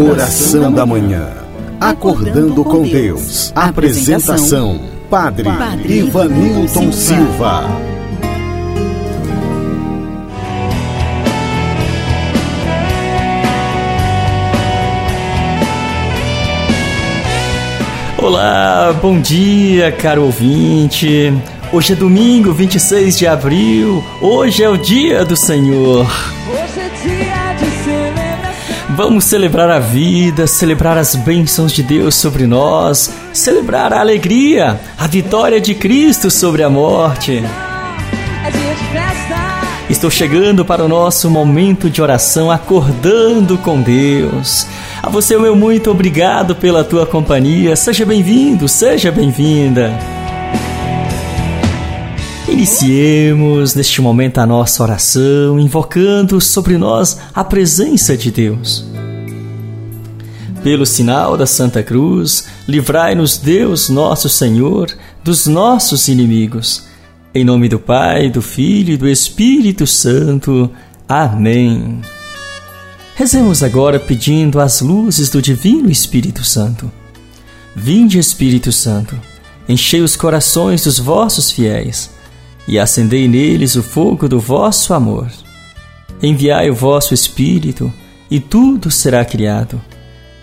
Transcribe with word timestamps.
Oração 0.00 0.72
da 0.72 0.86
manhã. 0.86 1.28
Acordando 1.78 2.64
com 2.64 2.82
Deus. 2.84 3.52
Apresentação: 3.54 4.80
Padre, 5.10 5.46
Ivanilton 5.84 6.90
Silva. 6.90 7.68
Olá, 18.16 18.94
bom 19.02 19.20
dia, 19.20 19.92
caro 19.92 20.24
ouvinte. 20.24 21.30
Hoje 21.70 21.92
é 21.92 21.96
domingo, 21.96 22.54
26 22.54 23.18
de 23.18 23.26
abril. 23.26 24.02
Hoje 24.22 24.62
é 24.62 24.68
o 24.70 24.78
dia 24.78 25.26
do 25.26 25.36
Senhor. 25.36 26.06
Vamos 29.02 29.24
celebrar 29.24 29.70
a 29.70 29.78
vida, 29.78 30.46
celebrar 30.46 30.98
as 30.98 31.16
bênçãos 31.16 31.72
de 31.72 31.82
Deus 31.82 32.14
sobre 32.14 32.46
nós, 32.46 33.10
celebrar 33.32 33.94
a 33.94 34.00
alegria, 34.00 34.78
a 34.98 35.06
vitória 35.06 35.58
de 35.58 35.74
Cristo 35.74 36.30
sobre 36.30 36.62
a 36.62 36.68
morte. 36.68 37.42
Estou 39.88 40.10
chegando 40.10 40.66
para 40.66 40.84
o 40.84 40.88
nosso 40.88 41.30
momento 41.30 41.88
de 41.88 42.02
oração, 42.02 42.50
acordando 42.50 43.56
com 43.56 43.80
Deus. 43.80 44.66
A 45.02 45.08
você, 45.08 45.34
meu 45.38 45.56
muito 45.56 45.90
obrigado 45.90 46.54
pela 46.54 46.84
tua 46.84 47.06
companhia. 47.06 47.76
Seja 47.76 48.04
bem-vindo, 48.04 48.68
seja 48.68 49.10
bem-vinda. 49.10 49.98
Iniciemos 52.46 53.74
neste 53.74 54.02
momento 54.02 54.36
a 54.40 54.46
nossa 54.46 54.82
oração, 54.82 55.58
invocando 55.58 56.38
sobre 56.38 56.76
nós 56.76 57.18
a 57.34 57.42
presença 57.42 58.14
de 58.14 58.30
Deus. 58.30 58.89
Pelo 60.62 60.84
sinal 60.84 61.38
da 61.38 61.46
Santa 61.46 61.82
Cruz, 61.82 62.46
livrai-nos 62.68 63.38
Deus 63.38 63.88
nosso 63.88 64.28
Senhor 64.28 64.94
dos 65.24 65.46
nossos 65.46 66.06
inimigos. 66.06 66.84
Em 67.34 67.44
nome 67.44 67.66
do 67.66 67.78
Pai, 67.78 68.28
do 68.28 68.42
Filho 68.42 68.92
e 68.92 68.96
do 68.98 69.08
Espírito 69.08 69.86
Santo. 69.86 70.70
Amém. 71.08 72.02
Rezemos 73.14 73.62
agora 73.62 73.98
pedindo 73.98 74.60
as 74.60 74.82
luzes 74.82 75.30
do 75.30 75.40
Divino 75.40 75.90
Espírito 75.90 76.44
Santo. 76.44 76.92
Vinde, 77.74 78.18
Espírito 78.18 78.70
Santo, 78.70 79.18
enchei 79.66 80.02
os 80.02 80.14
corações 80.14 80.84
dos 80.84 80.98
vossos 80.98 81.50
fiéis 81.50 82.10
e 82.68 82.78
acendei 82.78 83.26
neles 83.26 83.76
o 83.76 83.82
fogo 83.82 84.28
do 84.28 84.38
vosso 84.38 84.92
amor. 84.92 85.30
Enviai 86.22 86.68
o 86.68 86.74
vosso 86.74 87.14
Espírito, 87.14 87.90
e 88.30 88.38
tudo 88.38 88.90
será 88.90 89.24
criado, 89.24 89.80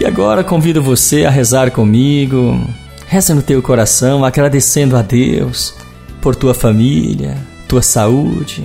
E 0.00 0.06
agora 0.06 0.42
convido 0.42 0.82
você 0.82 1.26
a 1.26 1.30
rezar 1.30 1.70
comigo. 1.70 2.58
Reza 3.06 3.34
no 3.34 3.42
teu 3.42 3.60
coração, 3.60 4.24
agradecendo 4.24 4.96
a 4.96 5.02
Deus 5.02 5.74
por 6.22 6.34
tua 6.34 6.54
família, 6.54 7.36
tua 7.68 7.82
saúde, 7.82 8.64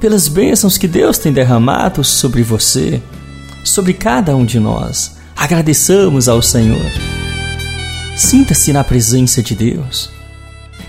pelas 0.00 0.26
bênçãos 0.26 0.76
que 0.76 0.88
Deus 0.88 1.18
tem 1.18 1.32
derramado 1.32 2.02
sobre 2.02 2.42
você, 2.42 3.00
sobre 3.62 3.92
cada 3.92 4.34
um 4.34 4.44
de 4.44 4.58
nós. 4.58 5.16
Agradeçamos 5.36 6.28
ao 6.28 6.42
Senhor. 6.42 6.90
Sinta-se 8.16 8.72
na 8.72 8.82
presença 8.82 9.40
de 9.40 9.54
Deus. 9.54 10.10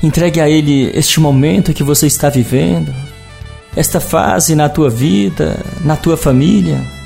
Entregue 0.02 0.42
a 0.42 0.50
Ele 0.50 0.90
este 0.96 1.20
momento 1.20 1.72
que 1.72 1.84
você 1.84 2.08
está 2.08 2.30
vivendo, 2.30 2.92
esta 3.76 4.00
fase 4.00 4.56
na 4.56 4.70
tua 4.70 4.90
vida, 4.90 5.64
na 5.84 5.96
tua 5.96 6.18
família. 6.18 6.97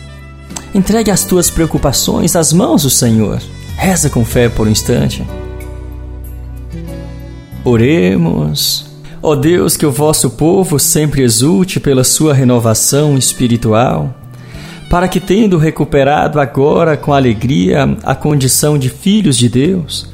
Entregue 0.74 1.12
as 1.12 1.26
tuas 1.26 1.50
preocupações 1.50 2.36
às 2.36 2.54
mãos 2.54 2.84
do 2.84 2.90
Senhor. 2.90 3.42
Reza 3.76 4.09
com 4.09 4.24
fé 4.24 4.48
por 4.48 4.68
um 4.68 4.72
instante. 4.72 5.26
Oremos. 7.66 8.86
Ó 9.22 9.36
Deus, 9.36 9.76
que 9.76 9.86
o 9.86 9.92
vosso 9.92 10.30
povo 10.32 10.80
sempre 10.80 11.24
exulte 11.24 11.80
pela 11.80 12.04
sua 12.04 12.34
renovação 12.34 13.18
espiritual, 13.18 14.16
para 14.90 15.08
que, 15.08 15.20
tendo 15.20 15.58
recuperado 15.58 16.40
agora 16.40 16.96
com 16.96 17.14
alegria 17.14 17.98
a 18.03 18.16
condição 18.16 18.78
de 18.78 18.90
filhos 18.90 19.38
de 19.38 19.50
Deus, 19.50 20.08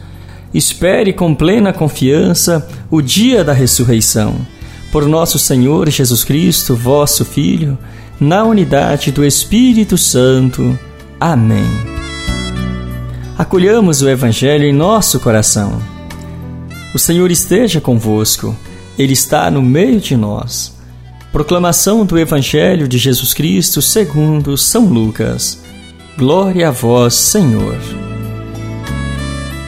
espere 0.54 1.14
com 1.14 1.36
plena 1.36 1.72
confiança 1.72 2.68
o 2.90 3.00
dia 3.00 3.44
da 3.44 3.54
ressurreição. 3.54 4.36
Por 4.92 5.06
nosso 5.06 5.38
Senhor 5.38 5.88
Jesus 5.90 6.24
Cristo, 6.24 6.76
vosso 6.76 7.24
Filho, 7.24 7.78
na 8.20 8.44
unidade 8.44 9.12
do 9.12 9.24
Espírito 9.24 9.98
Santo. 9.98 10.78
Amém. 11.20 11.68
Acolhamos 13.38 14.02
o 14.02 14.10
Evangelho 14.10 14.66
em 14.66 14.74
nosso 14.74 15.20
coração. 15.20 15.80
O 16.94 17.00
Senhor 17.00 17.30
esteja 17.30 17.80
convosco, 17.80 18.56
Ele 18.98 19.14
está 19.14 19.52
no 19.52 19.62
meio 19.62 20.00
de 20.00 20.18
nós. 20.18 20.76
Proclamação 21.32 22.06
do 22.06 22.18
Evangelho 22.18 22.88
de 22.88 22.98
Jesus 22.98 23.34
Cristo 23.34 23.82
segundo 23.82 24.58
São 24.58 24.86
Lucas. 24.86 25.62
Glória 26.18 26.70
a 26.70 26.72
vós, 26.72 27.14
Senhor. 27.14 27.78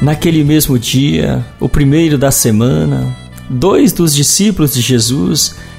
Naquele 0.02 0.44
mesmo 0.44 0.80
dia, 0.80 1.46
o 1.60 1.70
primeiro 1.70 2.18
da 2.18 2.32
semana, 2.32 3.16
dois 3.48 3.94
dos 3.94 4.16
discípulos 4.16 4.74
de 4.74 4.82
Jesus 4.82 5.56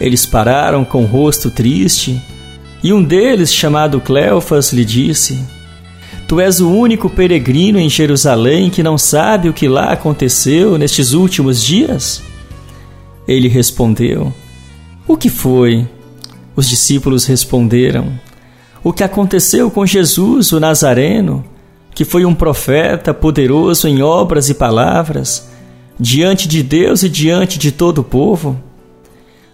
Eles 0.00 0.26
pararam 0.26 0.84
com 0.84 1.02
o 1.02 1.06
rosto 1.06 1.50
triste, 1.50 2.20
e 2.82 2.92
um 2.92 3.02
deles, 3.02 3.54
chamado 3.54 4.00
Cleofas, 4.00 4.72
lhe 4.72 4.84
disse: 4.84 5.38
Tu 6.26 6.40
és 6.40 6.60
o 6.60 6.70
único 6.70 7.10
peregrino 7.10 7.78
em 7.78 7.88
Jerusalém 7.88 8.70
que 8.70 8.82
não 8.82 8.96
sabe 8.96 9.48
o 9.48 9.52
que 9.52 9.68
lá 9.68 9.92
aconteceu 9.92 10.78
nestes 10.78 11.12
últimos 11.12 11.62
dias? 11.62 12.22
Ele 13.28 13.48
respondeu: 13.48 14.32
O 15.06 15.16
que 15.16 15.28
foi? 15.28 15.86
Os 16.56 16.68
discípulos 16.68 17.24
responderam: 17.26 18.12
O 18.82 18.92
que 18.92 19.04
aconteceu 19.04 19.70
com 19.70 19.86
Jesus, 19.86 20.52
o 20.52 20.58
Nazareno, 20.58 21.44
que 21.94 22.04
foi 22.04 22.24
um 22.24 22.34
profeta 22.34 23.12
poderoso 23.12 23.86
em 23.86 24.02
obras 24.02 24.48
e 24.48 24.54
palavras, 24.54 25.50
diante 25.98 26.48
de 26.48 26.62
Deus 26.62 27.02
e 27.02 27.08
diante 27.08 27.58
de 27.58 27.70
todo 27.70 27.98
o 27.98 28.04
povo. 28.04 28.58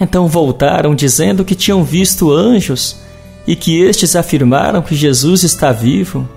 Então 0.00 0.26
voltaram 0.26 0.94
dizendo 0.94 1.44
que 1.44 1.54
tinham 1.54 1.84
visto 1.84 2.32
anjos 2.32 2.96
e 3.46 3.56
que 3.56 3.80
estes 3.80 4.16
afirmaram 4.16 4.82
que 4.82 4.94
Jesus 4.94 5.42
está 5.42 5.72
vivo. 5.72 6.28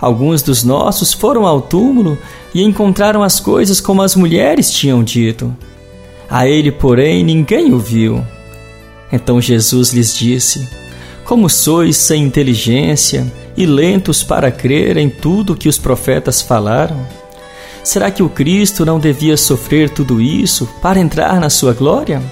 Alguns 0.00 0.42
dos 0.42 0.64
nossos 0.64 1.12
foram 1.12 1.46
ao 1.46 1.60
túmulo 1.60 2.16
e 2.54 2.62
encontraram 2.62 3.22
as 3.22 3.38
coisas 3.38 3.80
como 3.80 4.02
as 4.02 4.16
mulheres 4.16 4.70
tinham 4.70 5.04
dito. 5.04 5.54
A 6.28 6.48
ele, 6.48 6.72
porém, 6.72 7.22
ninguém 7.22 7.72
o 7.74 7.78
viu. 7.78 8.24
Então 9.12 9.40
Jesus 9.40 9.92
lhes 9.92 10.16
disse: 10.16 10.68
Como 11.24 11.50
sois 11.50 11.96
sem 11.96 12.22
inteligência 12.22 13.30
e 13.56 13.66
lentos 13.66 14.22
para 14.22 14.50
crer 14.50 14.96
em 14.96 15.10
tudo 15.10 15.56
que 15.56 15.68
os 15.68 15.76
profetas 15.76 16.40
falaram? 16.40 17.04
Será 17.82 18.10
que 18.10 18.22
o 18.22 18.28
Cristo 18.28 18.84
não 18.86 18.98
devia 18.98 19.36
sofrer 19.36 19.90
tudo 19.90 20.20
isso 20.20 20.68
para 20.80 21.00
entrar 21.00 21.40
na 21.40 21.50
sua 21.50 21.72
glória? 21.72 22.22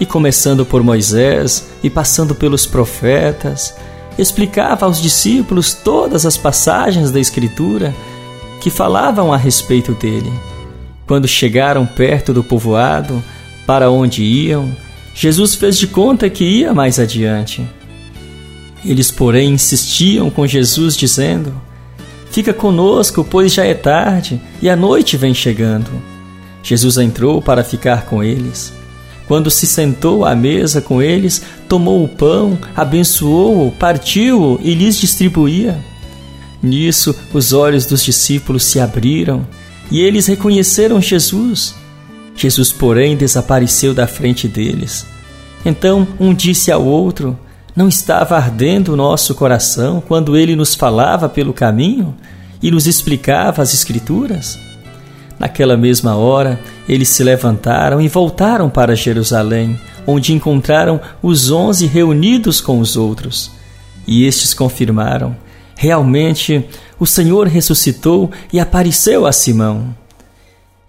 E 0.00 0.06
começando 0.06 0.64
por 0.64 0.82
Moisés 0.82 1.68
e 1.82 1.90
passando 1.90 2.34
pelos 2.34 2.64
profetas, 2.64 3.74
explicava 4.18 4.86
aos 4.86 5.00
discípulos 5.00 5.74
todas 5.74 6.24
as 6.24 6.38
passagens 6.38 7.10
da 7.10 7.20
Escritura 7.20 7.94
que 8.60 8.70
falavam 8.70 9.32
a 9.32 9.36
respeito 9.36 9.92
dele. 9.92 10.32
Quando 11.06 11.28
chegaram 11.28 11.86
perto 11.86 12.32
do 12.32 12.42
povoado, 12.42 13.22
para 13.66 13.90
onde 13.90 14.22
iam, 14.22 14.74
Jesus 15.14 15.54
fez 15.54 15.78
de 15.78 15.86
conta 15.86 16.30
que 16.30 16.44
ia 16.44 16.72
mais 16.72 16.98
adiante. 16.98 17.66
Eles, 18.84 19.10
porém, 19.10 19.50
insistiam 19.50 20.30
com 20.30 20.46
Jesus, 20.46 20.96
dizendo: 20.96 21.52
Fica 22.30 22.54
conosco, 22.54 23.22
pois 23.22 23.52
já 23.52 23.66
é 23.66 23.74
tarde 23.74 24.40
e 24.62 24.70
a 24.70 24.76
noite 24.76 25.16
vem 25.16 25.34
chegando. 25.34 25.90
Jesus 26.62 26.96
entrou 26.96 27.42
para 27.42 27.62
ficar 27.62 28.06
com 28.06 28.22
eles. 28.22 28.79
Quando 29.30 29.48
se 29.48 29.64
sentou 29.64 30.24
à 30.24 30.34
mesa 30.34 30.80
com 30.80 31.00
eles, 31.00 31.40
tomou 31.68 32.02
o 32.02 32.08
pão, 32.08 32.58
abençoou-o, 32.74 33.70
partiu-o 33.70 34.58
e 34.60 34.74
lhes 34.74 34.96
distribuía. 34.96 35.78
Nisso, 36.60 37.14
os 37.32 37.52
olhos 37.52 37.86
dos 37.86 38.02
discípulos 38.02 38.64
se 38.64 38.80
abriram 38.80 39.46
e 39.88 40.00
eles 40.00 40.26
reconheceram 40.26 41.00
Jesus. 41.00 41.76
Jesus, 42.34 42.72
porém, 42.72 43.16
desapareceu 43.16 43.94
da 43.94 44.08
frente 44.08 44.48
deles. 44.48 45.06
Então 45.64 46.08
um 46.18 46.34
disse 46.34 46.72
ao 46.72 46.84
outro: 46.84 47.38
Não 47.76 47.86
estava 47.86 48.34
ardendo 48.34 48.94
o 48.94 48.96
nosso 48.96 49.32
coração 49.36 50.02
quando 50.04 50.36
ele 50.36 50.56
nos 50.56 50.74
falava 50.74 51.28
pelo 51.28 51.54
caminho 51.54 52.16
e 52.60 52.68
nos 52.68 52.88
explicava 52.88 53.62
as 53.62 53.72
Escrituras? 53.72 54.58
Naquela 55.40 55.74
mesma 55.74 56.16
hora, 56.16 56.60
eles 56.86 57.08
se 57.08 57.24
levantaram 57.24 57.98
e 57.98 58.08
voltaram 58.08 58.68
para 58.68 58.94
Jerusalém, 58.94 59.80
onde 60.06 60.34
encontraram 60.34 61.00
os 61.22 61.50
onze 61.50 61.86
reunidos 61.86 62.60
com 62.60 62.78
os 62.78 62.94
outros. 62.94 63.50
E 64.06 64.26
estes 64.26 64.52
confirmaram: 64.52 65.34
Realmente, 65.74 66.62
o 66.98 67.06
Senhor 67.06 67.46
ressuscitou 67.46 68.30
e 68.52 68.60
apareceu 68.60 69.26
a 69.26 69.32
Simão. 69.32 69.96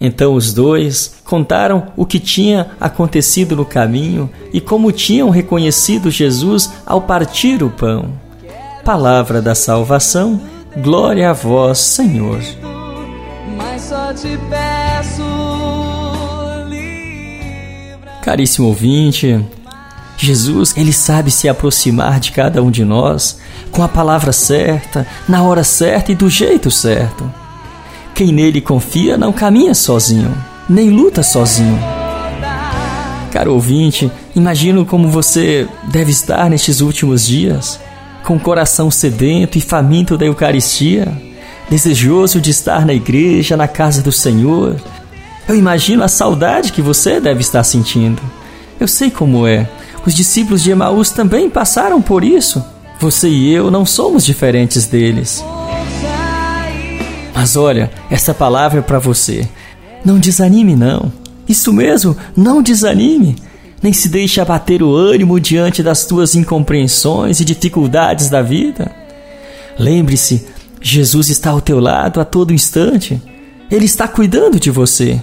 Então 0.02 0.34
os 0.34 0.54
dois 0.54 1.14
contaram 1.24 1.94
o 1.96 2.06
que 2.06 2.20
tinha 2.20 2.72
acontecido 2.78 3.56
no 3.56 3.64
caminho 3.64 4.30
e 4.52 4.60
como 4.60 4.92
tinham 4.92 5.30
reconhecido 5.30 6.12
Jesus 6.12 6.70
ao 6.86 7.04
partir 7.04 7.64
o 7.64 7.70
pão. 7.70 8.12
Palavra 8.84 9.42
da 9.42 9.56
salvação, 9.56 10.42
glória 10.76 11.30
a 11.30 11.34
vós, 11.34 11.78
Senhor. 11.78 12.42
Caríssimo 18.22 18.68
ouvinte, 18.68 19.44
Jesus, 20.18 20.76
ele 20.78 20.94
sabe 20.94 21.32
se 21.32 21.50
aproximar 21.50 22.20
de 22.20 22.32
cada 22.32 22.62
um 22.62 22.70
de 22.70 22.86
nós 22.86 23.40
com 23.72 23.82
a 23.82 23.88
palavra 23.88 24.32
certa, 24.32 25.08
na 25.28 25.42
hora 25.42 25.64
certa 25.64 26.12
e 26.12 26.16
do 26.16 26.30
jeito 26.30 26.70
certo. 26.70 27.32
Quem 28.14 28.32
nele 28.32 28.62
confia 28.62 29.18
não 29.18 29.34
caminha 29.34 29.74
sozinho, 29.74 30.32
nem 30.70 30.90
luta 30.90 31.24
sozinho. 31.24 31.80
Caro 33.32 33.54
ouvinte, 33.54 34.12
imagino 34.36 34.86
como 34.86 35.10
você 35.10 35.68
deve 35.86 36.12
estar 36.12 36.50
nestes 36.50 36.82
últimos 36.82 37.26
dias, 37.26 37.80
com 38.24 38.36
o 38.36 38.40
coração 38.40 38.92
sedento 38.92 39.58
e 39.58 39.62
faminto 39.62 40.18
da 40.18 40.26
Eucaristia, 40.26 41.31
desejoso 41.72 42.42
de 42.42 42.52
estar 42.52 42.86
na 42.86 42.94
igreja, 42.94 43.56
na 43.56 43.66
casa 43.66 44.02
do 44.02 44.12
Senhor. 44.12 44.76
Eu 45.48 45.56
imagino 45.56 46.04
a 46.04 46.10
saudade 46.10 46.74
que 46.74 46.82
você 46.82 47.22
deve 47.22 47.40
estar 47.40 47.64
sentindo. 47.64 48.22
Eu 48.78 48.90
sei 48.90 49.10
como 49.10 49.48
é. 49.48 49.70
Os 50.06 50.14
discípulos 50.14 50.62
de 50.62 50.70
Emaús 50.70 51.12
também 51.12 51.50
passaram 51.50 52.02
por 52.02 52.26
isso. 52.26 52.62
Você 53.00 53.30
e 53.30 53.54
eu 53.54 53.72
não 53.72 53.86
somos 53.86 54.26
diferentes 54.26 54.86
deles. 54.86 55.42
Mas 57.34 57.56
olha, 57.56 57.90
essa 58.10 58.34
palavra 58.34 58.80
é 58.80 58.84
para 58.84 59.00
você. 59.00 59.48
Não 60.04 60.20
desanime, 60.20 60.76
não. 60.76 61.10
Isso 61.48 61.72
mesmo, 61.72 62.18
não 62.36 62.62
desanime. 62.62 63.38
Nem 63.82 63.94
se 63.94 64.10
deixe 64.10 64.42
abater 64.42 64.84
o 64.84 64.94
ânimo 64.94 65.40
diante 65.40 65.82
das 65.82 66.06
tuas 66.06 66.36
incompreensões 66.36 67.40
e 67.40 67.46
dificuldades 67.46 68.30
da 68.30 68.42
vida. 68.42 68.92
Lembre-se, 69.80 70.46
Jesus 70.82 71.30
está 71.30 71.52
ao 71.52 71.62
teu 71.62 71.80
lado 71.80 72.20
a 72.20 72.26
todo 72.26 72.54
instante. 72.54 73.22
Ele 73.70 73.86
está 73.86 74.08
cuidando 74.08 74.60
de 74.60 74.72
você. 74.72 75.22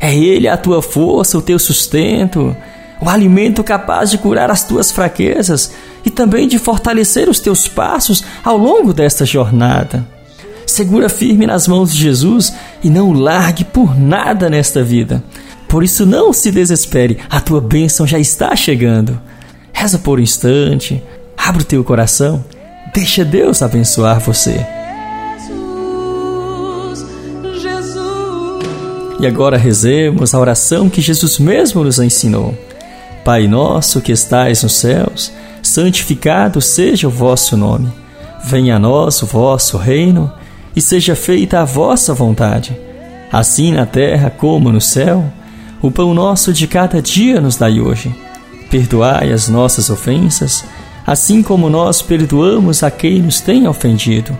É 0.00 0.14
Ele 0.14 0.48
a 0.48 0.56
tua 0.56 0.82
força, 0.82 1.38
o 1.38 1.42
teu 1.42 1.58
sustento, 1.58 2.54
o 3.00 3.08
alimento 3.08 3.62
capaz 3.62 4.10
de 4.10 4.18
curar 4.18 4.50
as 4.50 4.64
tuas 4.64 4.90
fraquezas 4.90 5.72
e 6.04 6.10
também 6.10 6.48
de 6.48 6.58
fortalecer 6.58 7.28
os 7.28 7.38
teus 7.38 7.68
passos 7.68 8.24
ao 8.44 8.58
longo 8.58 8.92
desta 8.92 9.24
jornada. 9.24 10.06
Segura 10.66 11.08
firme 11.08 11.46
nas 11.46 11.66
mãos 11.66 11.92
de 11.92 12.00
Jesus 12.00 12.52
e 12.82 12.90
não 12.90 13.08
o 13.08 13.12
largue 13.12 13.64
por 13.64 13.98
nada 13.98 14.50
nesta 14.50 14.82
vida. 14.82 15.22
Por 15.68 15.84
isso, 15.84 16.04
não 16.04 16.32
se 16.32 16.50
desespere, 16.50 17.18
a 17.28 17.40
tua 17.40 17.60
bênção 17.60 18.06
já 18.06 18.18
está 18.18 18.54
chegando. 18.56 19.20
Reza 19.72 19.98
por 19.98 20.18
um 20.18 20.22
instante, 20.22 21.02
abre 21.36 21.62
o 21.62 21.66
teu 21.66 21.82
coração, 21.84 22.44
deixa 22.92 23.24
Deus 23.24 23.62
abençoar 23.62 24.20
você. 24.20 24.79
E 29.20 29.26
agora 29.26 29.58
rezemos 29.58 30.34
a 30.34 30.38
oração 30.38 30.88
que 30.88 31.02
Jesus 31.02 31.38
mesmo 31.38 31.84
nos 31.84 31.98
ensinou. 31.98 32.56
Pai 33.22 33.46
nosso 33.46 34.00
que 34.00 34.12
estais 34.12 34.62
nos 34.62 34.72
céus, 34.72 35.30
santificado 35.62 36.58
seja 36.62 37.06
o 37.06 37.10
vosso 37.10 37.54
nome. 37.54 37.92
Venha 38.42 38.76
a 38.76 38.78
nós 38.78 39.20
o 39.22 39.26
vosso 39.26 39.76
reino 39.76 40.32
e 40.74 40.80
seja 40.80 41.14
feita 41.14 41.60
a 41.60 41.66
vossa 41.66 42.14
vontade, 42.14 42.74
assim 43.30 43.72
na 43.72 43.84
terra 43.84 44.30
como 44.30 44.72
no 44.72 44.80
céu. 44.80 45.22
O 45.82 45.90
pão 45.90 46.14
nosso 46.14 46.50
de 46.50 46.66
cada 46.66 47.02
dia 47.02 47.42
nos 47.42 47.56
dai 47.56 47.78
hoje. 47.78 48.14
Perdoai 48.70 49.32
as 49.32 49.50
nossas 49.50 49.90
ofensas, 49.90 50.64
assim 51.06 51.42
como 51.42 51.68
nós 51.68 52.00
perdoamos 52.00 52.82
a 52.82 52.90
quem 52.90 53.20
nos 53.20 53.38
tem 53.38 53.68
ofendido. 53.68 54.36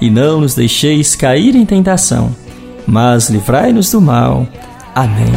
E 0.00 0.08
não 0.08 0.40
nos 0.40 0.54
deixeis 0.54 1.14
cair 1.14 1.54
em 1.54 1.66
tentação, 1.66 2.34
mas 2.86 3.28
livrai-nos 3.28 3.90
do 3.90 4.00
mal. 4.00 4.46
Amém. 4.94 5.32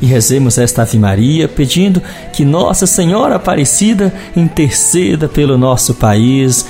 E 0.00 0.06
rezemos 0.06 0.56
esta 0.58 0.82
Ave 0.82 0.98
Maria 0.98 1.46
pedindo 1.46 2.02
que 2.32 2.44
Nossa 2.44 2.86
Senhora 2.86 3.36
Aparecida 3.36 4.12
interceda 4.34 5.28
pelo 5.28 5.58
nosso 5.58 5.94
país, 5.94 6.66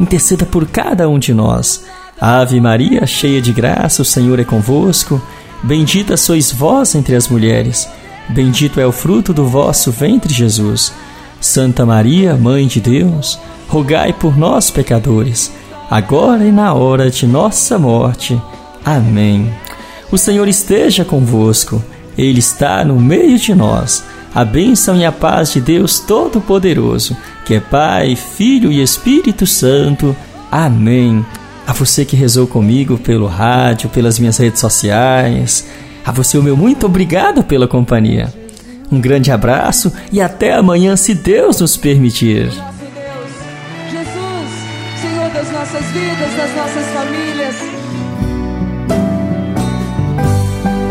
interceda 0.00 0.44
por 0.44 0.66
cada 0.66 1.08
um 1.08 1.18
de 1.18 1.32
nós 1.32 1.84
Ave 2.24 2.60
Maria, 2.60 3.04
cheia 3.04 3.42
de 3.42 3.52
graça, 3.52 4.00
o 4.00 4.04
Senhor 4.04 4.38
é 4.38 4.44
convosco. 4.44 5.20
Bendita 5.60 6.16
sois 6.16 6.52
vós 6.52 6.94
entre 6.94 7.16
as 7.16 7.26
mulheres. 7.26 7.88
Bendito 8.28 8.78
é 8.78 8.86
o 8.86 8.92
fruto 8.92 9.34
do 9.34 9.44
vosso 9.44 9.90
ventre, 9.90 10.32
Jesus. 10.32 10.92
Santa 11.40 11.84
Maria, 11.84 12.36
Mãe 12.36 12.68
de 12.68 12.80
Deus, 12.80 13.40
rogai 13.68 14.12
por 14.12 14.38
nós, 14.38 14.70
pecadores, 14.70 15.50
agora 15.90 16.44
e 16.44 16.52
na 16.52 16.72
hora 16.72 17.10
de 17.10 17.26
nossa 17.26 17.76
morte. 17.76 18.40
Amém. 18.84 19.52
O 20.10 20.18
Senhor 20.18 20.46
esteja 20.48 21.04
convosco, 21.04 21.82
Ele 22.16 22.38
está 22.38 22.84
no 22.84 22.98
meio 22.98 23.38
de 23.38 23.54
nós. 23.54 24.04
A 24.34 24.44
bênção 24.44 24.96
e 24.96 25.04
a 25.04 25.12
paz 25.12 25.52
de 25.52 25.60
Deus 25.60 25.98
Todo-Poderoso, 26.00 27.16
que 27.44 27.54
é 27.54 27.60
Pai, 27.60 28.16
Filho 28.16 28.72
e 28.72 28.82
Espírito 28.82 29.46
Santo. 29.46 30.16
Amém 30.50 31.24
a 31.66 31.72
você 31.72 32.04
que 32.04 32.16
rezou 32.16 32.46
comigo 32.46 32.98
pelo 32.98 33.26
rádio, 33.26 33.88
pelas 33.88 34.18
minhas 34.18 34.36
redes 34.38 34.60
sociais, 34.60 35.66
a 36.04 36.10
você 36.10 36.36
o 36.36 36.42
meu 36.42 36.56
muito 36.56 36.86
obrigado 36.86 37.44
pela 37.44 37.68
companhia. 37.68 38.32
Um 38.90 39.00
grande 39.00 39.30
abraço 39.30 39.92
e 40.10 40.20
até 40.20 40.52
amanhã, 40.52 40.96
se 40.96 41.14
Deus 41.14 41.60
nos 41.60 41.76
permitir. 41.76 42.50
Jesus, 43.90 44.10
Senhor 45.00 45.30
das 45.30 45.50
nossas 45.50 45.84
vidas, 45.86 46.36
das 46.36 46.56
nossas 46.56 46.86
famílias. 46.92 47.71